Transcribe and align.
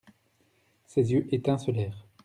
Ses 0.87 1.11
yeux 1.13 1.27
étincelèrent. 1.31 2.07